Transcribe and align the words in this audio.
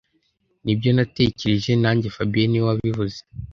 Nibyo 0.63 0.89
natekereje 0.97 1.71
nanjye 1.83 2.07
fabien 2.15 2.47
niwe 2.49 2.65
wabivuze 2.69 3.19